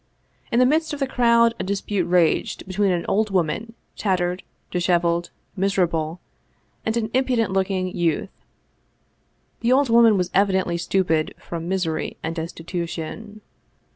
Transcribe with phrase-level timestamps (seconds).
[0.51, 5.29] In the midst of the crowd a dispute raged between an old woman, tattered, disheveled,
[5.55, 6.19] miserable,
[6.83, 8.31] and an impudent looking youth.
[9.59, 13.41] The old woman was evidently stupid from misery and des titution.